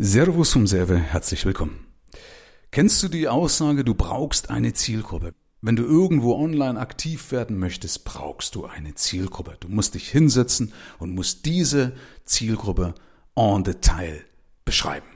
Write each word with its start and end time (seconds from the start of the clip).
Servus 0.00 0.52
vom 0.52 0.68
Serve, 0.68 0.96
herzlich 0.96 1.44
willkommen. 1.44 1.84
Kennst 2.70 3.02
du 3.02 3.08
die 3.08 3.26
Aussage, 3.26 3.82
du 3.82 3.96
brauchst 3.96 4.48
eine 4.48 4.72
Zielgruppe? 4.72 5.34
Wenn 5.60 5.74
du 5.74 5.82
irgendwo 5.82 6.36
online 6.36 6.78
aktiv 6.78 7.32
werden 7.32 7.58
möchtest, 7.58 8.04
brauchst 8.04 8.54
du 8.54 8.64
eine 8.64 8.94
Zielgruppe. 8.94 9.56
Du 9.58 9.66
musst 9.66 9.96
dich 9.96 10.08
hinsetzen 10.08 10.72
und 11.00 11.16
musst 11.16 11.46
diese 11.46 11.94
Zielgruppe 12.24 12.94
en 13.34 13.64
Detail 13.64 14.20
beschreiben. 14.64 15.08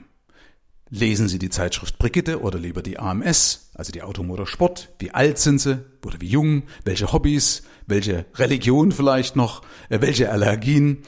Lesen 0.89 1.29
Sie 1.29 1.39
die 1.39 1.49
Zeitschrift 1.49 1.97
Brigitte 1.97 2.41
oder 2.41 2.59
lieber 2.59 2.81
die 2.81 2.99
AMS, 2.99 3.71
also 3.75 3.93
die 3.93 4.01
Automotorsport. 4.01 4.89
Wie 4.99 5.11
alt 5.11 5.37
sind 5.37 5.61
Sie 5.61 5.81
oder 6.05 6.19
wie 6.19 6.27
jung? 6.27 6.63
Welche 6.83 7.13
Hobbys? 7.13 7.63
Welche 7.87 8.25
Religion 8.35 8.91
vielleicht 8.91 9.37
noch? 9.37 9.61
Äh, 9.87 10.01
welche 10.01 10.29
Allergien? 10.29 11.03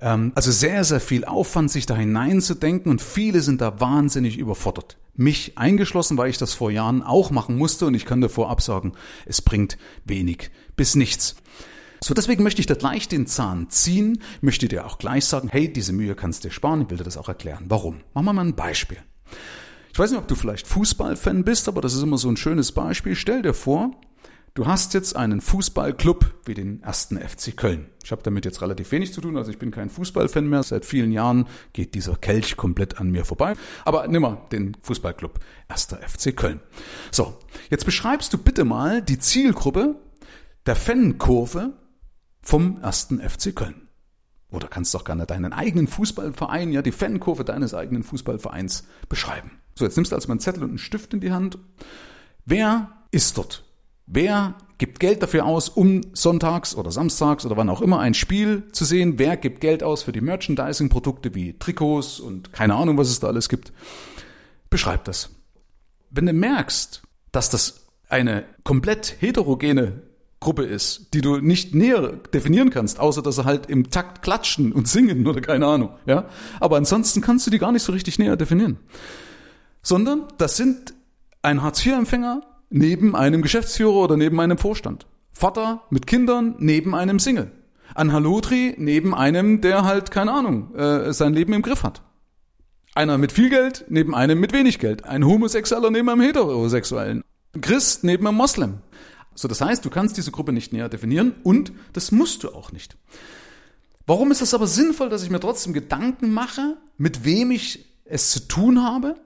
Ähm, 0.00 0.32
also 0.34 0.50
sehr, 0.50 0.84
sehr 0.84 1.00
viel 1.00 1.24
Aufwand, 1.24 1.70
sich 1.70 1.86
da 1.86 1.96
hineinzudenken 1.96 2.90
und 2.90 3.00
viele 3.00 3.40
sind 3.40 3.60
da 3.60 3.80
wahnsinnig 3.80 4.38
überfordert. 4.38 4.96
Mich 5.14 5.56
eingeschlossen, 5.56 6.18
weil 6.18 6.30
ich 6.30 6.38
das 6.38 6.52
vor 6.52 6.70
Jahren 6.70 7.02
auch 7.02 7.30
machen 7.30 7.56
musste 7.56 7.86
und 7.86 7.94
ich 7.94 8.04
kann 8.04 8.20
davor 8.20 8.50
absagen, 8.50 8.92
es 9.24 9.40
bringt 9.40 9.78
wenig 10.04 10.50
bis 10.76 10.94
nichts. 10.94 11.36
So, 12.00 12.12
deswegen 12.12 12.42
möchte 12.42 12.60
ich 12.60 12.66
da 12.66 12.74
gleich 12.74 13.08
den 13.08 13.26
Zahn 13.26 13.70
ziehen, 13.70 14.20
möchte 14.42 14.68
dir 14.68 14.86
auch 14.86 14.98
gleich 14.98 15.24
sagen, 15.24 15.48
hey, 15.50 15.72
diese 15.72 15.94
Mühe 15.94 16.14
kannst 16.14 16.44
du 16.44 16.48
dir 16.48 16.54
sparen, 16.54 16.82
ich 16.82 16.90
will 16.90 16.98
dir 16.98 17.04
das 17.04 17.16
auch 17.16 17.28
erklären. 17.28 17.64
Warum? 17.68 18.02
Machen 18.12 18.26
wir 18.26 18.32
mal 18.34 18.44
ein 18.44 18.54
Beispiel. 18.54 18.98
Ich 19.92 19.98
weiß 19.98 20.10
nicht, 20.10 20.20
ob 20.20 20.28
du 20.28 20.34
vielleicht 20.34 20.66
Fußballfan 20.66 21.42
bist, 21.42 21.68
aber 21.68 21.80
das 21.80 21.94
ist 21.94 22.02
immer 22.02 22.18
so 22.18 22.28
ein 22.28 22.36
schönes 22.36 22.72
Beispiel. 22.72 23.14
Stell 23.14 23.40
dir 23.40 23.54
vor, 23.54 23.92
Du 24.56 24.66
hast 24.66 24.94
jetzt 24.94 25.16
einen 25.16 25.42
Fußballclub 25.42 26.32
wie 26.46 26.54
den 26.54 26.82
ersten 26.82 27.18
FC 27.18 27.54
Köln. 27.54 27.90
Ich 28.02 28.10
habe 28.10 28.22
damit 28.22 28.46
jetzt 28.46 28.62
relativ 28.62 28.90
wenig 28.90 29.12
zu 29.12 29.20
tun, 29.20 29.36
also 29.36 29.50
ich 29.50 29.58
bin 29.58 29.70
kein 29.70 29.90
Fußballfan 29.90 30.48
mehr. 30.48 30.62
Seit 30.62 30.86
vielen 30.86 31.12
Jahren 31.12 31.46
geht 31.74 31.94
dieser 31.94 32.16
Kelch 32.16 32.56
komplett 32.56 32.98
an 32.98 33.10
mir 33.10 33.26
vorbei. 33.26 33.52
Aber 33.84 34.08
nimm 34.08 34.22
mal 34.22 34.46
den 34.52 34.74
Fußballclub 34.80 35.40
erster 35.68 35.98
FC 35.98 36.34
Köln. 36.34 36.60
So, 37.12 37.36
jetzt 37.68 37.84
beschreibst 37.84 38.32
du 38.32 38.38
bitte 38.38 38.64
mal 38.64 39.02
die 39.02 39.18
Zielgruppe 39.18 39.96
der 40.64 40.74
Fankurve 40.74 41.74
vom 42.40 42.80
ersten 42.80 43.20
FC 43.20 43.54
Köln. 43.54 43.88
Oder 44.48 44.68
kannst 44.68 44.94
doch 44.94 45.04
gerne 45.04 45.26
deinen 45.26 45.52
eigenen 45.52 45.86
Fußballverein, 45.86 46.72
ja, 46.72 46.80
die 46.80 46.92
Fankurve 46.92 47.44
deines 47.44 47.74
eigenen 47.74 48.04
Fußballvereins 48.04 48.84
beschreiben. 49.10 49.50
So, 49.74 49.84
jetzt 49.84 49.96
nimmst 49.96 50.12
du 50.12 50.16
also 50.16 50.28
mal 50.28 50.32
einen 50.32 50.40
Zettel 50.40 50.62
und 50.62 50.70
einen 50.70 50.78
Stift 50.78 51.12
in 51.12 51.20
die 51.20 51.32
Hand. 51.32 51.58
Wer 52.46 53.04
ist 53.10 53.36
dort? 53.36 53.65
Wer 54.06 54.54
gibt 54.78 55.00
Geld 55.00 55.22
dafür 55.22 55.46
aus, 55.46 55.68
um 55.68 56.02
sonntags 56.12 56.76
oder 56.76 56.90
samstags 56.90 57.44
oder 57.44 57.56
wann 57.56 57.68
auch 57.68 57.80
immer 57.80 57.98
ein 57.98 58.14
Spiel 58.14 58.64
zu 58.72 58.84
sehen? 58.84 59.18
Wer 59.18 59.36
gibt 59.36 59.60
Geld 59.60 59.82
aus 59.82 60.04
für 60.04 60.12
die 60.12 60.20
Merchandising-Produkte 60.20 61.34
wie 61.34 61.58
Trikots 61.58 62.20
und 62.20 62.52
keine 62.52 62.74
Ahnung, 62.74 62.96
was 62.98 63.08
es 63.08 63.20
da 63.20 63.26
alles 63.26 63.48
gibt? 63.48 63.72
Beschreib 64.70 65.04
das. 65.04 65.30
Wenn 66.10 66.26
du 66.26 66.32
merkst, 66.32 67.02
dass 67.32 67.50
das 67.50 67.86
eine 68.08 68.44
komplett 68.62 69.16
heterogene 69.18 70.02
Gruppe 70.38 70.64
ist, 70.64 71.14
die 71.14 71.22
du 71.22 71.38
nicht 71.38 71.74
näher 71.74 72.12
definieren 72.32 72.70
kannst, 72.70 73.00
außer 73.00 73.22
dass 73.22 73.36
sie 73.36 73.44
halt 73.44 73.66
im 73.66 73.90
Takt 73.90 74.22
klatschen 74.22 74.72
und 74.72 74.86
singen 74.86 75.26
oder 75.26 75.40
keine 75.40 75.66
Ahnung, 75.66 75.90
ja. 76.04 76.28
Aber 76.60 76.76
ansonsten 76.76 77.22
kannst 77.22 77.46
du 77.46 77.50
die 77.50 77.58
gar 77.58 77.72
nicht 77.72 77.82
so 77.82 77.92
richtig 77.92 78.18
näher 78.18 78.36
definieren. 78.36 78.78
Sondern 79.82 80.24
das 80.38 80.56
sind 80.56 80.94
ein 81.42 81.62
Hartz-IV-Empfänger, 81.62 82.42
neben 82.70 83.14
einem 83.14 83.42
Geschäftsführer 83.42 83.96
oder 83.96 84.16
neben 84.16 84.40
einem 84.40 84.58
Vorstand. 84.58 85.06
Vater 85.32 85.82
mit 85.90 86.06
Kindern 86.06 86.54
neben 86.58 86.94
einem 86.94 87.18
Single. 87.18 87.50
Ein 87.94 88.12
Halotri 88.12 88.74
neben 88.78 89.14
einem, 89.14 89.60
der 89.60 89.84
halt, 89.84 90.10
keine 90.10 90.32
Ahnung, 90.32 90.74
äh, 90.74 91.12
sein 91.12 91.34
Leben 91.34 91.52
im 91.52 91.62
Griff 91.62 91.82
hat. 91.82 92.02
Einer 92.94 93.18
mit 93.18 93.32
viel 93.32 93.50
Geld 93.50 93.84
neben 93.88 94.14
einem 94.14 94.40
mit 94.40 94.52
wenig 94.52 94.78
Geld. 94.78 95.04
Ein 95.04 95.26
Homosexueller 95.26 95.90
neben 95.90 96.08
einem 96.08 96.22
Heterosexuellen. 96.22 97.22
Christ 97.60 98.04
neben 98.04 98.26
einem 98.26 98.36
Moslem. 98.36 98.78
So, 99.34 99.48
das 99.48 99.60
heißt, 99.60 99.84
du 99.84 99.90
kannst 99.90 100.16
diese 100.16 100.30
Gruppe 100.30 100.52
nicht 100.52 100.72
näher 100.72 100.88
definieren 100.88 101.34
und 101.42 101.72
das 101.92 102.10
musst 102.10 102.42
du 102.42 102.50
auch 102.54 102.72
nicht. 102.72 102.96
Warum 104.06 104.30
ist 104.30 104.40
es 104.40 104.54
aber 104.54 104.66
sinnvoll, 104.66 105.10
dass 105.10 105.22
ich 105.22 105.30
mir 105.30 105.40
trotzdem 105.40 105.72
Gedanken 105.72 106.32
mache, 106.32 106.78
mit 106.96 107.24
wem 107.24 107.50
ich 107.50 107.84
es 108.04 108.30
zu 108.30 108.48
tun 108.48 108.82
habe? 108.82 109.16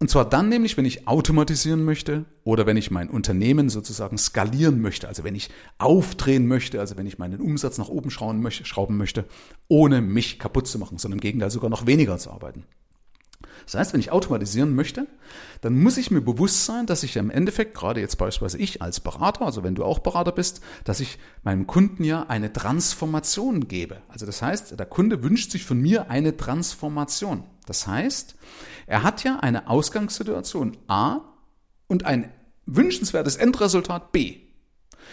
Und 0.00 0.08
zwar 0.08 0.26
dann 0.26 0.48
nämlich, 0.48 0.78
wenn 0.78 0.86
ich 0.86 1.06
automatisieren 1.06 1.84
möchte 1.84 2.24
oder 2.42 2.64
wenn 2.64 2.78
ich 2.78 2.90
mein 2.90 3.10
Unternehmen 3.10 3.68
sozusagen 3.68 4.16
skalieren 4.16 4.80
möchte, 4.80 5.06
also 5.06 5.24
wenn 5.24 5.34
ich 5.34 5.50
aufdrehen 5.76 6.46
möchte, 6.46 6.80
also 6.80 6.96
wenn 6.96 7.06
ich 7.06 7.18
meinen 7.18 7.38
Umsatz 7.38 7.76
nach 7.76 7.90
oben 7.90 8.10
schrauben 8.10 8.96
möchte, 8.96 9.24
ohne 9.68 10.00
mich 10.00 10.38
kaputt 10.38 10.66
zu 10.66 10.78
machen, 10.78 10.96
sondern 10.96 11.18
im 11.18 11.20
Gegenteil 11.20 11.50
sogar 11.50 11.68
noch 11.68 11.86
weniger 11.86 12.16
zu 12.16 12.30
arbeiten. 12.30 12.64
Das 13.66 13.74
heißt, 13.74 13.92
wenn 13.92 14.00
ich 14.00 14.10
automatisieren 14.10 14.74
möchte, 14.74 15.06
dann 15.60 15.78
muss 15.78 15.98
ich 15.98 16.10
mir 16.10 16.22
bewusst 16.22 16.64
sein, 16.64 16.86
dass 16.86 17.02
ich 17.02 17.16
im 17.16 17.30
Endeffekt, 17.30 17.74
gerade 17.74 18.00
jetzt 18.00 18.16
beispielsweise 18.16 18.56
ich 18.56 18.80
als 18.80 19.00
Berater, 19.00 19.44
also 19.44 19.62
wenn 19.62 19.74
du 19.74 19.84
auch 19.84 19.98
Berater 19.98 20.32
bist, 20.32 20.62
dass 20.84 21.00
ich 21.00 21.18
meinem 21.42 21.66
Kunden 21.66 22.04
ja 22.04 22.22
eine 22.22 22.54
Transformation 22.54 23.68
gebe. 23.68 23.98
Also 24.08 24.24
das 24.24 24.40
heißt, 24.40 24.78
der 24.78 24.86
Kunde 24.86 25.22
wünscht 25.22 25.50
sich 25.50 25.66
von 25.66 25.78
mir 25.78 26.10
eine 26.10 26.38
Transformation. 26.38 27.44
Das 27.70 27.86
heißt, 27.86 28.34
er 28.88 29.04
hat 29.04 29.22
ja 29.22 29.38
eine 29.38 29.68
Ausgangssituation 29.68 30.76
A 30.88 31.20
und 31.86 32.04
ein 32.04 32.32
wünschenswertes 32.66 33.36
Endresultat 33.36 34.10
B. 34.10 34.38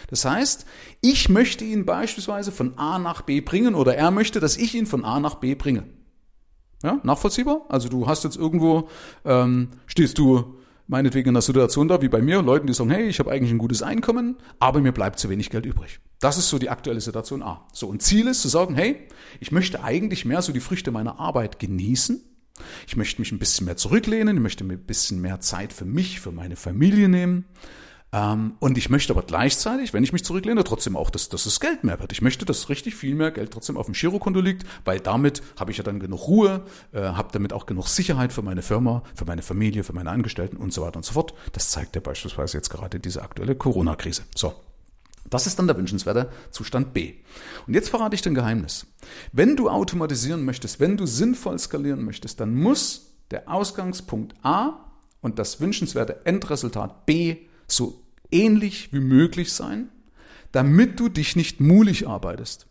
Das 0.07 0.25
heißt, 0.25 0.66
ich 1.01 1.29
möchte 1.29 1.63
ihn 1.66 1.85
beispielsweise 1.85 2.51
von 2.51 2.75
A 2.79 2.97
nach 2.97 3.22
B 3.22 3.41
bringen 3.41 3.75
oder 3.75 3.96
er 3.96 4.09
möchte, 4.09 4.40
dass 4.40 4.57
ich 4.57 4.73
ihn 4.73 4.88
von 4.88 5.06
A 5.06 5.19
nach 5.19 5.35
B 5.35 5.53
bringe. 5.53 5.84
Ja, 6.81 7.00
nachvollziehbar? 7.03 7.62
Also 7.69 7.90
du 7.90 8.07
hast 8.07 8.23
jetzt 8.23 8.38
irgendwo, 8.38 8.90
ähm, 9.23 9.69
stehst 9.85 10.17
du 10.17 10.57
meinetwegen 10.88 11.29
in 11.29 11.35
einer 11.35 11.44
Situation 11.44 11.88
da, 11.88 12.01
wie 12.01 12.09
bei 12.09 12.23
mir, 12.23 12.41
Leuten, 12.41 12.66
die 12.66 12.73
sagen, 12.73 12.90
hey, 12.90 13.07
ich 13.07 13.19
habe 13.19 13.29
eigentlich 13.29 13.51
ein 13.51 13.59
gutes 13.59 13.84
Einkommen, 13.84 14.38
aber 14.57 14.81
mir 14.81 14.94
bleibt 14.94 15.19
zu 15.19 15.29
wenig 15.29 15.51
Geld 15.51 15.67
übrig. 15.67 16.00
Das 16.19 16.40
ist 16.40 16.50
so 16.50 16.57
die 16.57 16.72
aktuelle 16.72 17.01
Situation 17.01 17.44
A. 17.44 17.67
So, 17.72 17.88
und 17.88 18.01
Ziel 18.01 18.25
ist 18.25 18.41
zu 18.41 18.47
sagen, 18.47 18.73
hey, 18.73 19.07
ich 19.40 19.51
möchte 19.51 19.84
eigentlich 19.84 20.25
mehr 20.25 20.41
so 20.41 20.51
die 20.51 20.59
Früchte 20.59 20.90
meiner 20.90 21.19
Arbeit 21.19 21.59
genießen. 21.59 22.23
Ich 22.88 22.95
möchte 22.97 23.22
mich 23.22 23.31
ein 23.31 23.40
bisschen 23.40 23.66
mehr 23.66 23.78
zurücklehnen, 23.78 24.38
ich 24.38 24.44
möchte 24.44 24.63
mir 24.63 24.73
ein 24.73 24.85
bisschen 24.85 25.22
mehr 25.22 25.40
Zeit 25.40 25.73
für 25.73 25.85
mich, 25.85 26.19
für 26.19 26.31
meine 26.31 26.56
Familie 26.56 27.09
nehmen. 27.09 27.45
Ähm, 28.13 28.53
und 28.59 28.78
ich 28.78 28.90
möchte 28.90 29.12
aber 29.12 29.23
gleichzeitig, 29.23 29.94
wenn 29.94 30.03
ich 30.03 30.13
mich 30.13 30.23
zurücklehne, 30.23 30.63
trotzdem 30.63 30.96
auch, 30.96 31.09
dass, 31.09 31.28
dass 31.29 31.44
das 31.44 31.59
Geld 31.59 31.84
mehr 31.84 32.00
wird. 32.00 32.13
Ich 32.13 32.22
möchte, 32.22 32.46
dass 32.46 32.69
richtig 32.69 32.96
viel 32.96 33.16
mehr 33.16 33.31
Geld 33.31 33.51
trotzdem 33.51 33.75
auf 33.75 33.88
dem 33.88 33.94
Girokonto 33.94 34.40
liegt, 34.40 34.66
weil 34.85 35.00
damit 35.00 35.41
habe 35.59 35.72
ich 35.72 35.78
ja 35.78 35.84
dann 35.84 36.00
genug 36.00 36.28
Ruhe, 36.28 36.63
äh, 36.94 37.01
habe 37.01 37.29
damit 37.34 37.51
auch 37.51 37.66
genug 37.66 37.88
Sicherheit 37.88 38.31
für 38.31 38.41
meine 38.41 38.62
Firma, 38.62 39.03
für 39.13 39.25
meine 39.25 39.41
Familie, 39.41 39.84
für 39.84 39.94
meine 39.94 40.12
Angestellten 40.12 40.57
und 40.57 40.72
so 40.72 40.84
weiter 40.84 40.97
und 40.97 41.03
so 41.03 41.13
fort. 41.13 41.34
Das 41.51 41.69
zeigt 41.72 41.96
ja 41.96 42.01
beispielsweise 42.01 42.57
jetzt 42.57 42.69
gerade 42.69 43.00
diese 43.00 43.22
aktuelle 43.22 43.56
Corona-Krise. 43.56 44.23
So. 44.35 44.53
Das 45.29 45.47
ist 45.47 45.59
dann 45.59 45.67
der 45.67 45.77
wünschenswerte 45.77 46.29
Zustand 46.51 46.93
B. 46.93 47.15
Und 47.67 47.73
jetzt 47.73 47.89
verrate 47.89 48.15
ich 48.15 48.21
dein 48.21 48.35
Geheimnis. 48.35 48.88
Wenn 49.31 49.55
du 49.55 49.69
automatisieren 49.69 50.45
möchtest, 50.45 50.79
wenn 50.79 50.97
du 50.97 51.05
sinnvoll 51.05 51.59
skalieren 51.59 52.03
möchtest, 52.03 52.39
dann 52.39 52.55
muss 52.55 53.15
der 53.31 53.49
Ausgangspunkt 53.51 54.35
A 54.43 54.91
und 55.21 55.39
das 55.39 55.59
wünschenswerte 55.59 56.25
Endresultat 56.25 57.05
B 57.05 57.37
so 57.67 58.01
ähnlich 58.31 58.93
wie 58.93 58.99
möglich 58.99 59.53
sein, 59.53 59.89
damit 60.51 60.99
du 60.99 61.09
dich 61.09 61.35
nicht 61.35 61.59
mulig 61.59 62.07
arbeitest. 62.07 62.67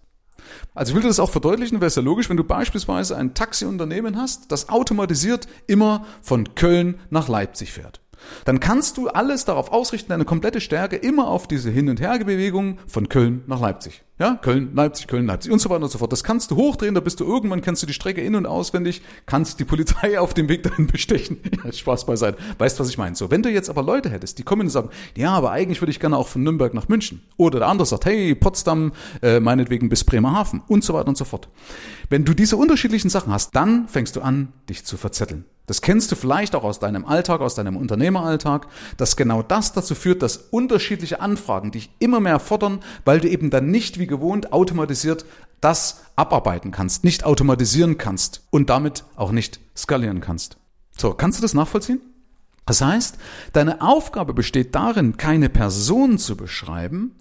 Also 0.75 0.91
ich 0.91 0.95
will 0.95 1.03
dir 1.03 1.09
das 1.09 1.21
auch 1.21 1.31
verdeutlichen, 1.31 1.81
wäre 1.81 1.89
es 1.89 1.97
ja 1.97 2.03
logisch, 2.03 2.31
wenn 2.31 2.37
du 2.37 2.45
beispielsweise 2.45 3.17
ein 3.17 3.35
Taxiunternehmen 3.35 4.17
hast, 4.17 4.53
das 4.53 4.69
automatisiert 4.69 5.49
immer 5.67 6.07
von 6.23 6.55
Köln 6.55 7.01
nach 7.11 7.29
Leipzig 7.29 7.73
fährt 7.73 8.01
dann 8.45 8.61
kannst 8.61 8.97
du 8.97 9.09
alles 9.09 9.45
darauf 9.45 9.73
ausrichten, 9.73 10.11
deine 10.11 10.25
komplette 10.25 10.61
Stärke 10.61 10.97
immer 10.97 11.29
auf 11.29 11.47
diese 11.47 11.71
Hin- 11.71 11.89
und 11.89 12.01
Herbewegung 12.01 12.79
von 12.87 13.09
Köln 13.09 13.43
nach 13.47 13.61
Leipzig. 13.61 14.03
Ja, 14.19 14.37
Köln, 14.37 14.71
Leipzig, 14.75 15.09
Köln, 15.09 15.27
Leipzig 15.27 15.53
und 15.53 15.59
so 15.59 15.69
weiter 15.69 15.85
und 15.85 15.91
so 15.91 15.99
fort. 15.99 16.11
Das 16.11 16.25
kannst 16.25 16.51
du 16.51 16.57
hochdrehen, 16.57 16.95
da 16.95 17.03
bist 17.03 17.21
du 17.21 17.25
irgendwann, 17.25 17.61
kennst 17.61 17.83
du 17.83 17.87
die 17.87 17.93
Strecke 17.93 18.23
in- 18.23 18.35
und 18.35 18.47
auswendig, 18.47 19.03
kannst 19.27 19.61
die 19.61 19.67
Polizei 19.67 20.19
auf 20.19 20.33
dem 20.33 20.49
Weg 20.49 20.63
dahin 20.63 20.87
bestechen. 20.87 21.39
Ja, 21.65 21.73
Spaß 21.73 22.07
beiseite. 22.07 22.39
Weißt, 22.59 22.79
was 22.79 22.89
ich 22.89 22.99
meine? 22.99 23.17
So, 23.17 23.31
wenn 23.31 23.43
du 23.43 23.51
jetzt 23.51 23.71
aber 23.71 23.83
Leute 23.83 24.11
hättest, 24.11 24.39
die 24.39 24.43
kommen 24.43 24.63
und 24.63 24.71
sagen, 24.71 24.91
ja, 25.17 25.33
aber 25.33 25.51
eigentlich 25.51 25.81
würde 25.81 25.91
ich 25.91 26.01
gerne 26.01 26.17
auch 26.17 26.29
von 26.29 26.43
Nürnberg 26.43 26.75
nach 26.75 26.89
München. 26.89 27.23
Oder 27.37 27.61
der 27.61 27.69
andere 27.69 27.87
sagt, 27.87 28.05
hey, 28.05 28.35
Potsdam, 28.35 28.93
äh, 29.23 29.41
meinetwegen 29.41 29.89
bis 29.89 30.05
Bremerhaven 30.05 30.63
und 30.69 30.85
so 30.85 30.95
weiter 30.95 31.09
und 31.09 31.17
so 31.17 31.25
fort. 31.25 31.49
Wenn 32.09 32.25
du 32.25 32.35
diese 32.35 32.57
unterschiedlichen 32.57 33.11
Sachen 33.11 33.33
hast, 33.33 33.57
dann 33.57 33.89
fängst 33.89 34.17
du 34.17 34.21
an, 34.21 34.53
dich 34.69 34.85
zu 34.85 34.97
verzetteln. 34.97 35.45
Das 35.67 35.83
kennst 35.83 36.13
du 36.13 36.17
vielleicht 36.17 36.55
auch 36.55 36.65
aus 36.65 36.79
deinem 36.79 37.05
Alltag, 37.05 37.41
aus 37.41 37.55
deinem 37.57 37.77
Unternehmeralltag, 37.77 38.69
dass 38.97 39.17
genau 39.17 39.43
das 39.43 39.73
dazu 39.73 39.95
führt, 39.95 40.23
dass 40.23 40.37
unterschiedliche 40.37 41.21
Anfragen 41.21 41.73
dich 41.73 41.91
immer 41.99 42.21
mehr 42.21 42.39
fordern, 42.39 42.81
weil 43.05 43.21
du 43.21 43.29
eben 43.29 43.51
dann 43.51 43.71
nicht 43.71 43.99
wie 43.99 44.07
gewohnt 44.07 44.53
automatisiert 44.53 45.25
das 45.61 46.03
abarbeiten 46.17 46.71
kannst, 46.71 47.03
nicht 47.03 47.25
automatisieren 47.25 47.99
kannst 47.99 48.43
und 48.51 48.71
damit 48.71 49.05
auch 49.17 49.33
nicht 49.33 49.59
skalieren 49.77 50.21
kannst. 50.21 50.59
So, 50.97 51.13
kannst 51.13 51.39
du 51.39 51.43
das 51.43 51.55
nachvollziehen? 51.55 52.01
Das 52.67 52.81
heißt, 52.81 53.17
deine 53.53 53.81
Aufgabe 53.81 54.35
besteht 54.35 54.75
darin, 54.75 55.17
keine 55.17 55.49
Person 55.49 56.19
zu 56.19 56.37
beschreiben, 56.37 57.15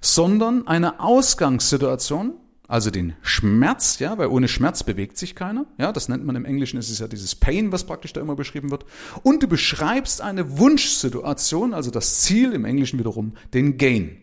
sondern 0.00 0.66
eine 0.66 1.00
Ausgangssituation, 1.00 2.34
also 2.68 2.90
den 2.90 3.14
Schmerz, 3.22 3.98
ja, 3.98 4.18
weil 4.18 4.28
ohne 4.28 4.46
Schmerz 4.46 4.82
bewegt 4.82 5.16
sich 5.16 5.34
keiner. 5.34 5.64
Ja, 5.78 5.90
das 5.90 6.10
nennt 6.10 6.26
man 6.26 6.36
im 6.36 6.44
Englischen, 6.44 6.76
es 6.76 6.90
ist 6.90 7.00
ja 7.00 7.08
dieses 7.08 7.34
Pain, 7.34 7.72
was 7.72 7.84
praktisch 7.84 8.12
da 8.12 8.20
immer 8.20 8.36
beschrieben 8.36 8.70
wird. 8.70 8.84
Und 9.22 9.42
du 9.42 9.48
beschreibst 9.48 10.20
eine 10.20 10.58
Wunschsituation, 10.58 11.72
also 11.72 11.90
das 11.90 12.20
Ziel, 12.20 12.52
im 12.52 12.66
Englischen 12.66 12.98
wiederum 12.98 13.32
den 13.54 13.78
Gain. 13.78 14.18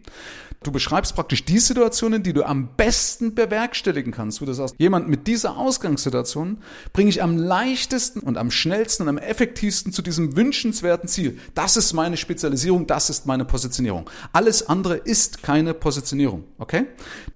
Du 0.66 0.72
beschreibst 0.72 1.14
praktisch 1.14 1.46
die 1.46 1.60
Situationen, 1.60 2.24
die 2.24 2.34
du 2.34 2.44
am 2.44 2.70
besten 2.76 3.36
bewerkstelligen 3.36 4.12
kannst. 4.12 4.42
Wo 4.42 4.46
du 4.46 4.54
sagst, 4.54 4.74
jemand 4.80 5.08
mit 5.08 5.28
dieser 5.28 5.58
Ausgangssituation 5.58 6.58
bringe 6.92 7.12
ich 7.12 7.22
am 7.22 7.38
leichtesten 7.38 8.20
und 8.20 8.40
am 8.40 8.50
schnellsten 8.50 9.04
und 9.04 9.10
am 9.10 9.20
effektivsten 9.20 9.94
zu 9.94 10.02
diesem 10.02 10.36
wünschenswerten 10.36 11.08
Ziel. 11.08 11.38
Das 11.54 11.78
ist 11.78 11.94
meine 11.94 12.18
Spezialisierung, 12.18 12.88
das 12.88 13.12
ist 13.12 13.28
meine 13.28 13.46
Positionierung. 13.46 14.10
Alles 14.34 14.68
andere 14.68 14.96
ist 14.96 15.44
keine 15.44 15.76
Positionierung, 15.76 16.46
okay? 16.58 16.88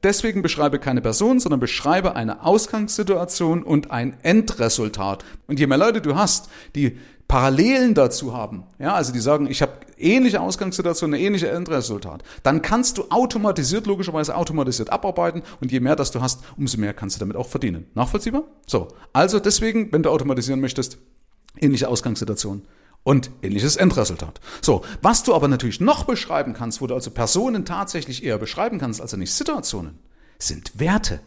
Deswegen 0.01 0.41
beschreibe 0.41 0.79
keine 0.79 1.01
Person, 1.01 1.39
sondern 1.39 1.59
beschreibe 1.59 2.15
eine 2.15 2.43
Ausgangssituation 2.43 3.61
und 3.61 3.91
ein 3.91 4.17
Endresultat. 4.23 5.23
Und 5.45 5.59
je 5.59 5.67
mehr 5.67 5.77
Leute 5.77 6.01
du 6.01 6.15
hast, 6.15 6.49
die 6.73 6.97
Parallelen 7.29 7.93
dazu 7.93 8.33
haben, 8.33 8.63
ja, 8.79 8.95
also 8.95 9.13
die 9.13 9.19
sagen, 9.19 9.45
ich 9.47 9.61
habe 9.61 9.73
ähnliche 9.97 10.41
Ausgangssituation, 10.41 11.13
ein 11.13 11.19
ähnliches 11.19 11.47
Endresultat, 11.47 12.23
dann 12.41 12.63
kannst 12.63 12.97
du 12.97 13.05
automatisiert, 13.11 13.85
logischerweise 13.85 14.35
automatisiert 14.35 14.91
abarbeiten 14.91 15.43
und 15.61 15.71
je 15.71 15.79
mehr 15.79 15.95
das 15.95 16.09
du 16.09 16.21
hast, 16.21 16.41
umso 16.57 16.79
mehr 16.79 16.91
kannst 16.95 17.15
du 17.15 17.19
damit 17.19 17.35
auch 17.37 17.47
verdienen. 17.47 17.85
Nachvollziehbar? 17.93 18.45
So, 18.65 18.87
also 19.13 19.39
deswegen, 19.39 19.91
wenn 19.91 20.01
du 20.01 20.09
automatisieren 20.09 20.59
möchtest, 20.59 20.97
ähnliche 21.59 21.87
Ausgangssituation 21.87 22.63
und 23.03 23.29
ähnliches 23.43 23.75
Endresultat. 23.75 24.41
So, 24.63 24.81
was 25.03 25.21
du 25.21 25.35
aber 25.35 25.47
natürlich 25.47 25.79
noch 25.79 26.05
beschreiben 26.05 26.53
kannst, 26.53 26.81
wo 26.81 26.87
du 26.87 26.95
also 26.95 27.11
Personen 27.11 27.63
tatsächlich 27.63 28.23
eher 28.23 28.39
beschreiben 28.39 28.79
kannst, 28.79 29.01
also 29.01 29.17
nicht 29.17 29.35
Situationen, 29.35 29.99
sind 30.39 30.79
Werte. 30.79 31.19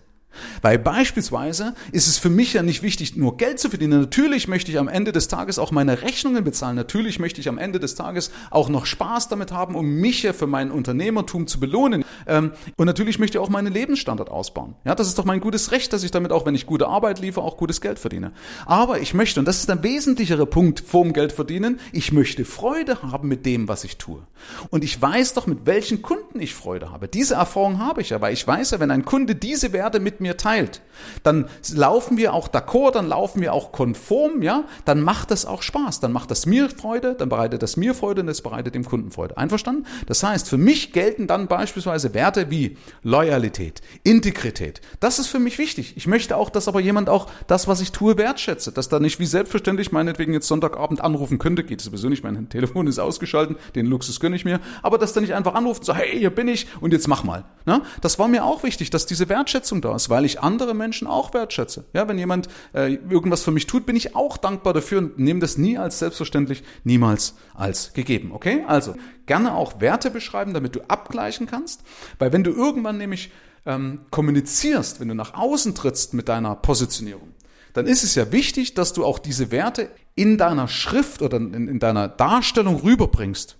Weil 0.62 0.78
beispielsweise 0.78 1.74
ist 1.92 2.08
es 2.08 2.18
für 2.18 2.30
mich 2.30 2.52
ja 2.52 2.62
nicht 2.62 2.82
wichtig, 2.82 3.16
nur 3.16 3.36
Geld 3.36 3.58
zu 3.58 3.68
verdienen. 3.68 4.00
Natürlich 4.00 4.48
möchte 4.48 4.70
ich 4.70 4.78
am 4.78 4.88
Ende 4.88 5.12
des 5.12 5.28
Tages 5.28 5.58
auch 5.58 5.70
meine 5.70 6.02
Rechnungen 6.02 6.44
bezahlen. 6.44 6.76
Natürlich 6.76 7.18
möchte 7.18 7.40
ich 7.40 7.48
am 7.48 7.58
Ende 7.58 7.80
des 7.80 7.94
Tages 7.94 8.30
auch 8.50 8.68
noch 8.68 8.86
Spaß 8.86 9.28
damit 9.28 9.52
haben, 9.52 9.74
um 9.74 9.86
mich 9.86 10.22
ja 10.22 10.32
für 10.32 10.46
mein 10.46 10.70
Unternehmertum 10.70 11.46
zu 11.46 11.60
belohnen. 11.60 12.04
Ähm, 12.26 12.52
und 12.76 12.86
natürlich 12.86 13.18
möchte 13.18 13.38
ich 13.38 13.44
auch 13.44 13.48
meinen 13.48 13.72
Lebensstandard 13.72 14.30
ausbauen. 14.30 14.74
Ja, 14.84 14.94
das 14.94 15.08
ist 15.08 15.18
doch 15.18 15.24
mein 15.24 15.40
gutes 15.40 15.72
Recht, 15.72 15.92
dass 15.92 16.02
ich 16.02 16.10
damit 16.10 16.32
auch, 16.32 16.46
wenn 16.46 16.54
ich 16.54 16.66
gute 16.66 16.88
Arbeit 16.88 17.18
liefere, 17.20 17.44
auch 17.44 17.56
gutes 17.56 17.80
Geld 17.80 17.98
verdiene. 17.98 18.32
Aber 18.66 19.00
ich 19.00 19.14
möchte, 19.14 19.40
und 19.40 19.46
das 19.46 19.58
ist 19.58 19.70
ein 19.70 19.82
wesentlicherer 19.82 20.46
Punkt 20.46 20.80
vorm 20.80 21.12
Geld 21.12 21.32
verdienen, 21.32 21.80
ich 21.92 22.12
möchte 22.12 22.44
Freude 22.44 23.02
haben 23.02 23.28
mit 23.28 23.46
dem, 23.46 23.68
was 23.68 23.84
ich 23.84 23.98
tue. 23.98 24.22
Und 24.70 24.84
ich 24.84 25.00
weiß 25.00 25.34
doch, 25.34 25.46
mit 25.46 25.66
welchen 25.66 26.02
Kunden 26.02 26.40
ich 26.40 26.54
Freude 26.54 26.90
habe. 26.90 27.08
Diese 27.08 27.34
Erfahrung 27.34 27.78
habe 27.78 28.00
ich 28.00 28.10
ja, 28.10 28.20
weil 28.20 28.32
ich 28.32 28.46
weiß 28.46 28.72
ja, 28.72 28.80
wenn 28.80 28.90
ein 28.90 29.04
Kunde 29.04 29.34
diese 29.34 29.72
Werte 29.72 30.00
mit 30.00 30.20
mir 30.22 30.36
teilt, 30.36 30.80
dann 31.22 31.48
laufen 31.74 32.16
wir 32.16 32.34
auch 32.34 32.48
d'accord, 32.48 32.92
dann 32.92 33.08
laufen 33.08 33.40
wir 33.40 33.52
auch 33.52 33.72
konform, 33.72 34.42
ja, 34.42 34.64
dann 34.84 35.00
macht 35.00 35.30
das 35.30 35.46
auch 35.46 35.62
Spaß, 35.62 36.00
dann 36.00 36.12
macht 36.12 36.30
das 36.30 36.46
mir 36.46 36.70
Freude, 36.70 37.14
dann 37.14 37.28
bereitet 37.28 37.62
das 37.62 37.76
mir 37.76 37.94
Freude 37.94 38.22
und 38.22 38.28
es 38.28 38.42
bereitet 38.42 38.74
dem 38.74 38.84
Kunden 38.84 39.10
Freude. 39.10 39.36
Einverstanden? 39.36 39.86
Das 40.06 40.22
heißt, 40.22 40.48
für 40.48 40.58
mich 40.58 40.92
gelten 40.92 41.26
dann 41.26 41.46
beispielsweise 41.46 42.14
Werte 42.14 42.50
wie 42.50 42.76
Loyalität, 43.02 43.80
Integrität. 44.04 44.80
Das 45.00 45.18
ist 45.18 45.28
für 45.28 45.38
mich 45.38 45.58
wichtig. 45.58 45.96
Ich 45.96 46.06
möchte 46.06 46.36
auch, 46.36 46.50
dass 46.50 46.68
aber 46.68 46.80
jemand 46.80 47.08
auch 47.08 47.28
das, 47.46 47.68
was 47.68 47.80
ich 47.80 47.92
tue, 47.92 48.16
wertschätze, 48.16 48.72
dass 48.72 48.88
da 48.88 48.98
nicht 48.98 49.20
wie 49.20 49.26
selbstverständlich 49.26 49.92
meinetwegen 49.92 50.32
jetzt 50.32 50.48
Sonntagabend 50.48 51.00
anrufen 51.00 51.38
könnte, 51.38 51.64
geht 51.64 51.80
sowieso 51.80 52.08
nicht, 52.08 52.24
mein 52.24 52.48
Telefon 52.48 52.86
ist 52.86 52.98
ausgeschaltet, 52.98 53.58
den 53.74 53.86
Luxus 53.86 54.20
gönne 54.20 54.36
ich 54.36 54.44
mir, 54.44 54.60
aber 54.82 54.98
dass 54.98 55.12
der 55.12 55.22
nicht 55.22 55.34
einfach 55.34 55.54
anruft 55.54 55.84
sagt, 55.84 56.00
hey, 56.00 56.18
hier 56.18 56.30
bin 56.30 56.48
ich 56.48 56.66
und 56.80 56.92
jetzt 56.92 57.08
mach 57.08 57.24
mal. 57.24 57.44
Ne? 57.66 57.82
Das 58.00 58.18
war 58.18 58.28
mir 58.28 58.44
auch 58.44 58.62
wichtig, 58.62 58.90
dass 58.90 59.06
diese 59.06 59.28
Wertschätzung 59.28 59.80
da 59.80 59.94
ist, 59.94 60.10
weil 60.12 60.26
ich 60.26 60.42
andere 60.42 60.74
Menschen 60.74 61.06
auch 61.06 61.32
wertschätze. 61.32 61.86
Ja, 61.94 62.06
wenn 62.06 62.18
jemand 62.18 62.46
äh, 62.74 62.98
irgendwas 63.08 63.42
für 63.42 63.50
mich 63.50 63.66
tut, 63.66 63.86
bin 63.86 63.96
ich 63.96 64.14
auch 64.14 64.36
dankbar 64.36 64.74
dafür 64.74 64.98
und 64.98 65.18
nehme 65.18 65.40
das 65.40 65.56
nie 65.56 65.78
als 65.78 66.00
selbstverständlich, 66.00 66.64
niemals 66.84 67.34
als 67.54 67.94
gegeben. 67.94 68.32
Okay? 68.32 68.62
Also 68.66 68.94
gerne 69.24 69.54
auch 69.54 69.80
Werte 69.80 70.10
beschreiben, 70.10 70.52
damit 70.52 70.76
du 70.76 70.80
abgleichen 70.86 71.46
kannst, 71.46 71.82
weil 72.18 72.30
wenn 72.30 72.44
du 72.44 72.50
irgendwann 72.50 72.98
nämlich 72.98 73.32
ähm, 73.64 74.02
kommunizierst, 74.10 75.00
wenn 75.00 75.08
du 75.08 75.14
nach 75.14 75.32
außen 75.32 75.74
trittst 75.74 76.12
mit 76.12 76.28
deiner 76.28 76.56
Positionierung, 76.56 77.32
dann 77.72 77.86
ist 77.86 78.04
es 78.04 78.14
ja 78.14 78.32
wichtig, 78.32 78.74
dass 78.74 78.92
du 78.92 79.06
auch 79.06 79.18
diese 79.18 79.50
Werte 79.50 79.88
in 80.14 80.36
deiner 80.36 80.68
Schrift 80.68 81.22
oder 81.22 81.38
in, 81.38 81.68
in 81.68 81.78
deiner 81.78 82.06
Darstellung 82.06 82.80
rüberbringst. 82.80 83.56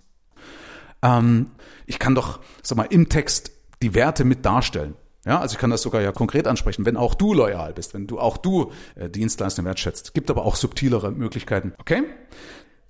Ähm, 1.01 1.53
ich 1.87 1.99
kann 1.99 2.15
doch, 2.15 2.41
sag 2.63 2.77
mal, 2.77 2.89
im 2.91 3.09
Text 3.09 3.53
die 3.81 3.95
Werte 3.95 4.27
mit 4.27 4.45
darstellen. 4.45 4.97
Ja, 5.25 5.41
also 5.41 5.55
ich 5.55 5.59
kann 5.59 5.71
das 5.71 5.83
sogar 5.83 6.03
ja 6.03 6.11
konkret 6.11 6.49
ansprechen, 6.49 6.85
wenn 6.85 6.97
auch 6.97 7.15
du 7.15 7.33
loyal 7.33 7.73
bist, 7.73 7.95
wenn 7.95 8.07
du 8.09 8.19
auch 8.19 8.37
du 8.37 8.73
äh, 8.97 9.09
Dienstleistung 9.09 9.65
wertschätzt. 9.65 10.15
Gibt 10.15 10.31
aber 10.31 10.45
auch 10.45 10.57
subtilere 10.57 11.13
Möglichkeiten. 11.13 11.75
Okay? 11.79 12.03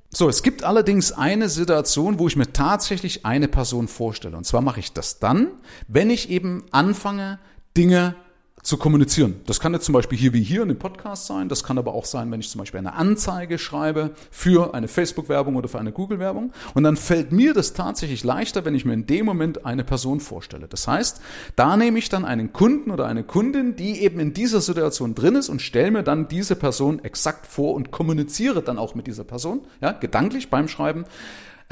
So, 0.08 0.29
es 0.29 0.43
gibt 0.43 0.64
allerdings 0.64 1.12
eine 1.12 1.49
Situation, 1.49 2.19
wo 2.19 2.29
ich 2.29 2.37
mir 2.37 2.52
tatsächlich 2.52 3.26
eine 3.26 3.49
Person 3.49 3.88
vorstelle. 3.88 4.37
Und 4.37 4.44
zwar 4.44 4.61
mache 4.61 4.81
ich 4.81 4.93
das 4.93 5.19
dann, 5.19 5.49
wenn 5.88 6.11
ich 6.11 6.31
eben 6.31 6.64
anfange, 6.70 7.38
Dinge 7.76 8.14
zu 8.62 8.76
kommunizieren. 8.76 9.41
Das 9.47 9.59
kann 9.59 9.75
jetzt 9.75 9.87
zum 9.87 9.93
Beispiel 9.93 10.17
hier 10.17 10.32
wie 10.32 10.43
hier 10.43 10.62
in 10.62 10.69
dem 10.69 10.79
Podcast 10.79 11.26
sein. 11.26 11.49
Das 11.49 11.64
kann 11.64 11.79
aber 11.79 11.94
auch 11.94 12.05
sein, 12.05 12.31
wenn 12.31 12.38
ich 12.38 12.49
zum 12.49 12.61
Beispiel 12.61 12.79
eine 12.79 12.94
Anzeige 12.94 13.59
schreibe 13.59 14.12
für 14.31 14.73
eine 14.73 14.87
Facebook-Werbung 14.87 15.56
oder 15.56 15.69
für 15.69 15.81
eine 15.81 15.91
Google-Werbung. 15.91 16.53
Und 16.75 16.85
dann 16.85 16.97
fällt 16.97 17.32
mir 17.32 17.55
das 17.55 17.73
tatsächlich 17.73 18.23
leichter, 18.23 18.64
wenn 18.64 18.76
ich 18.76 18.85
mir 18.85 18.94
in 18.94 19.06
dem 19.06 19.26
Moment 19.26 19.67
eine 19.67 19.82
Person 19.82 20.20
vorstelle. 20.20 20.69
Das 20.69 20.87
heißt, 20.87 21.20
da 21.56 21.76
nehme 21.76 21.99
ich 21.99 22.09
dann 22.09 22.25
einen 22.25 22.53
Kunden 22.53 22.93
oder 22.93 23.06
eine 23.06 23.25
Kundin, 23.25 23.75
die 23.75 24.00
eben 24.00 24.20
in 24.20 24.32
dieser 24.32 24.61
Situation 24.61 25.17
drin 25.17 25.35
ist 25.35 25.49
und 25.49 25.61
stelle 25.61 25.91
mir 25.91 26.05
dann 26.05 26.29
diese 26.29 26.55
Person 26.55 27.05
exakt 27.05 27.49
vor 27.49 27.75
und 27.75 27.91
kommuniziere 27.91 28.62
dann 28.62 28.79
auch 28.79 28.94
mit 28.94 29.08
dieser 29.08 29.25
Person, 29.25 29.62
ja, 29.81 29.91
gedanklich 29.91 30.50
beim 30.50 30.69
Schreiben 30.69 31.05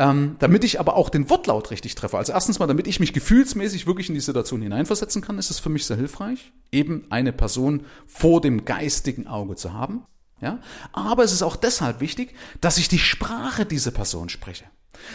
ähm, 0.00 0.36
damit 0.38 0.64
ich 0.64 0.80
aber 0.80 0.96
auch 0.96 1.10
den 1.10 1.28
Wortlaut 1.28 1.70
richtig 1.70 1.94
treffe. 1.94 2.16
Also 2.16 2.32
erstens 2.32 2.58
mal, 2.58 2.66
damit 2.66 2.86
ich 2.86 3.00
mich 3.00 3.12
gefühlsmäßig 3.12 3.86
wirklich 3.86 4.08
in 4.08 4.14
die 4.14 4.22
Situation 4.22 4.62
hineinversetzen 4.62 5.20
kann, 5.20 5.38
ist 5.38 5.50
es 5.50 5.58
für 5.58 5.68
mich 5.68 5.84
sehr 5.84 5.98
hilfreich, 5.98 6.52
eben 6.72 7.04
eine 7.10 7.34
Person 7.34 7.84
vor 8.06 8.40
dem 8.40 8.64
geistigen 8.64 9.26
Auge 9.26 9.56
zu 9.56 9.74
haben. 9.74 10.06
Ja? 10.40 10.60
Aber 10.92 11.22
es 11.22 11.32
ist 11.32 11.42
auch 11.42 11.54
deshalb 11.54 12.00
wichtig, 12.00 12.34
dass 12.62 12.78
ich 12.78 12.88
die 12.88 12.98
Sprache 12.98 13.66
dieser 13.66 13.90
Person 13.90 14.30
spreche. 14.30 14.64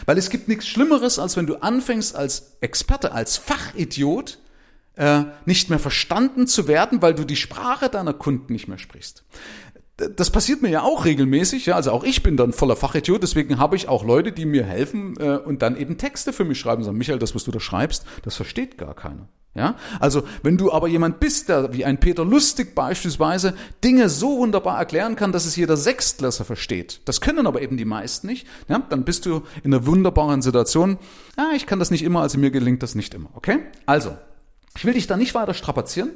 Weil 0.06 0.20
es 0.20 0.30
gibt 0.30 0.48
nichts 0.48 0.68
Schlimmeres, 0.68 1.18
als 1.18 1.36
wenn 1.36 1.48
du 1.48 1.56
anfängst 1.56 2.16
als 2.16 2.58
Experte, 2.62 3.12
als 3.12 3.38
Fachidiot, 3.38 4.38
äh, 4.98 5.24
nicht 5.46 5.72
mehr 5.72 5.80
verstanden 5.80 6.46
zu 6.46 6.68
werden, 6.68 7.02
weil 7.02 7.16
du 7.16 7.26
die 7.26 7.36
Sprache 7.36 7.90
deiner 7.90 8.14
Kunden 8.14 8.54
nicht 8.54 8.68
mehr 8.68 8.78
sprichst 8.78 9.26
das 9.98 10.30
passiert 10.30 10.62
mir 10.62 10.70
ja 10.70 10.82
auch 10.82 11.06
regelmäßig, 11.06 11.68
ja, 11.68 11.76
also 11.76 11.92
auch 11.92 12.04
ich 12.04 12.22
bin 12.22 12.36
dann 12.36 12.52
voller 12.52 12.76
Fachidiot, 12.76 13.24
deswegen 13.24 13.58
habe 13.60 13.78
ich 13.78 13.88
auch 13.88 14.04
Leute, 14.04 14.34
die 14.34 14.46
mir 14.46 14.66
helfen 14.66 15.16
äh, 15.20 15.38
und 15.38 15.62
dann 15.62 15.78
eben 15.78 15.98
Texte 15.98 16.34
für 16.34 16.44
mich 16.44 16.60
schreiben, 16.60 16.84
sagen, 16.84 16.98
Michael, 16.98 17.20
das, 17.20 17.34
was 17.34 17.46
du 17.46 17.52
da 17.52 17.62
schreibst, 17.62 18.06
das 18.24 18.36
versteht 18.36 18.78
gar 18.78 18.94
keiner. 18.94 19.30
Ja, 19.58 19.76
also 20.02 20.24
wenn 20.44 20.58
du 20.58 20.74
aber 20.74 20.90
jemand 20.90 21.22
bist, 21.22 21.48
der 21.48 21.72
wie 21.72 21.86
ein 21.86 21.98
Peter 21.98 22.26
Lustig 22.26 22.76
beispielsweise 22.76 23.54
Dinge 23.86 24.10
so 24.10 24.40
wunderbar 24.40 24.78
erklären 24.78 25.16
kann, 25.16 25.32
dass 25.32 25.46
es 25.46 25.56
jeder 25.56 25.78
Sechstklässler 25.78 26.44
versteht, 26.44 27.00
das 27.06 27.22
können 27.22 27.48
aber 27.48 27.62
eben 27.62 27.78
die 27.78 27.86
meisten 27.86 28.28
nicht, 28.28 28.46
ja, 28.68 28.80
dann 28.90 29.06
bist 29.06 29.26
du 29.26 29.44
in 29.64 29.74
einer 29.74 29.86
wunderbaren 29.86 30.42
Situation. 30.42 30.98
Ja, 31.38 31.52
ich 31.56 31.68
kann 31.68 31.80
das 31.80 31.90
nicht 31.90 32.04
immer, 32.04 32.20
also 32.20 32.38
mir 32.38 32.52
gelingt 32.52 32.84
das 32.84 32.96
nicht 32.96 33.14
immer. 33.14 33.30
Okay? 33.34 33.60
Also, 33.86 34.18
ich 34.76 34.84
will 34.84 34.94
dich 34.94 35.08
da 35.08 35.16
nicht 35.16 35.34
weiter 35.36 35.54
strapazieren. 35.54 36.12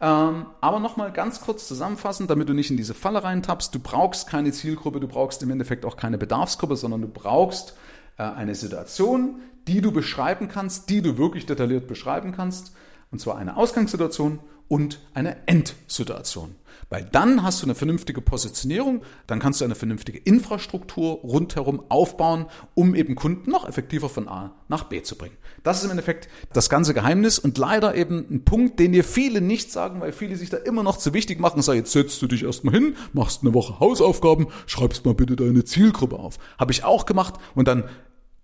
Ähm, 0.00 0.46
aber 0.60 0.78
nochmal 0.78 1.10
ganz 1.12 1.40
kurz 1.40 1.66
zusammenfassend, 1.66 2.28
damit 2.28 2.48
du 2.48 2.52
nicht 2.52 2.70
in 2.70 2.76
diese 2.76 2.94
Falle 2.94 3.24
reintappst. 3.24 3.74
Du 3.74 3.78
brauchst 3.78 4.28
keine 4.28 4.52
Zielgruppe, 4.52 5.00
du 5.00 5.08
brauchst 5.08 5.42
im 5.42 5.50
Endeffekt 5.50 5.84
auch 5.84 5.96
keine 5.96 6.18
Bedarfsgruppe, 6.18 6.76
sondern 6.76 7.00
du 7.02 7.08
brauchst 7.08 7.74
äh, 8.18 8.22
eine 8.22 8.54
Situation, 8.54 9.40
die 9.68 9.80
du 9.80 9.92
beschreiben 9.92 10.48
kannst, 10.48 10.90
die 10.90 11.00
du 11.00 11.16
wirklich 11.16 11.46
detailliert 11.46 11.88
beschreiben 11.88 12.32
kannst. 12.32 12.74
Und 13.10 13.20
zwar 13.20 13.38
eine 13.38 13.56
Ausgangssituation 13.56 14.40
und 14.68 15.00
eine 15.14 15.36
Endsituation. 15.46 16.54
Weil 16.88 17.04
dann 17.10 17.42
hast 17.42 17.62
du 17.62 17.66
eine 17.66 17.74
vernünftige 17.74 18.20
Positionierung, 18.20 19.02
dann 19.26 19.40
kannst 19.40 19.60
du 19.60 19.64
eine 19.64 19.74
vernünftige 19.74 20.18
Infrastruktur 20.18 21.14
rundherum 21.14 21.82
aufbauen, 21.88 22.46
um 22.74 22.94
eben 22.94 23.16
Kunden 23.16 23.50
noch 23.50 23.68
effektiver 23.68 24.08
von 24.08 24.28
A 24.28 24.54
nach 24.68 24.84
B 24.84 25.02
zu 25.02 25.16
bringen. 25.16 25.36
Das 25.64 25.78
ist 25.78 25.84
im 25.84 25.90
Endeffekt 25.90 26.28
das 26.52 26.70
ganze 26.70 26.94
Geheimnis 26.94 27.40
und 27.40 27.58
leider 27.58 27.96
eben 27.96 28.24
ein 28.30 28.44
Punkt, 28.44 28.78
den 28.78 28.92
dir 28.92 29.02
viele 29.02 29.40
nicht 29.40 29.72
sagen, 29.72 30.00
weil 30.00 30.12
viele 30.12 30.36
sich 30.36 30.48
da 30.48 30.58
immer 30.58 30.84
noch 30.84 30.96
zu 30.96 31.12
wichtig 31.12 31.40
machen. 31.40 31.60
Sag, 31.60 31.74
jetzt 31.74 31.90
setzt 31.90 32.22
du 32.22 32.28
dich 32.28 32.44
erstmal 32.44 32.74
hin, 32.74 32.94
machst 33.12 33.42
eine 33.42 33.52
Woche 33.52 33.80
Hausaufgaben, 33.80 34.46
schreibst 34.66 35.04
mal 35.04 35.14
bitte 35.14 35.34
deine 35.34 35.64
Zielgruppe 35.64 36.16
auf. 36.16 36.38
Habe 36.56 36.70
ich 36.70 36.84
auch 36.84 37.04
gemacht 37.04 37.34
und 37.56 37.66
dann 37.66 37.88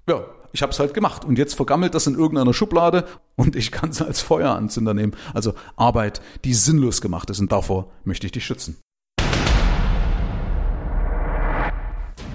ja, 0.08 0.24
ich 0.52 0.62
habe 0.62 0.73
es 0.73 0.78
halt 0.78 0.94
gemacht 0.94 1.25
und 1.25 1.37
jetzt 1.38 1.54
vergammelt 1.54 1.94
das 1.94 2.06
in 2.06 2.14
irgendeiner 2.14 2.54
Schublade 2.54 3.06
und 3.37 3.56
ich 3.56 3.73
kann 3.73 3.90
es 3.90 4.02
als 4.02 4.21
Feueranzünder 4.21 4.94
nehmen. 4.94 5.12
Also 5.35 5.54
Arbeit, 5.76 6.21
die 6.44 6.54
sinnlos 6.54 7.00
gemacht 7.00 7.30
ist 7.30 7.40
und 7.40 7.50
davor 7.50 7.90
möchte 8.04 8.26
ich 8.26 8.32
dich 8.32 8.44
schützen. 8.44 8.76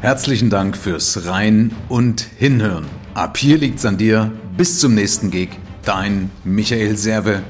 Herzlichen 0.01 0.51
Dank 0.51 0.77
fürs 0.77 1.25
Rein 1.25 1.75
und 1.89 2.21
Hinhören. 2.21 2.85
Ab 3.15 3.35
hier 3.37 3.57
liegt's 3.57 3.85
an 3.85 3.97
dir. 3.97 4.31
Bis 4.55 4.79
zum 4.79 4.93
nächsten 4.93 5.31
Gig. 5.31 5.49
Dein 5.83 6.29
Michael 6.43 6.95
Serve. 6.97 7.41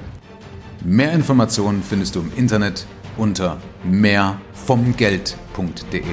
Mehr 0.84 1.12
Informationen 1.12 1.84
findest 1.84 2.16
du 2.16 2.22
im 2.22 2.32
Internet 2.38 2.88
unter 3.18 3.58
mehrvomgeld.de. 3.84 6.04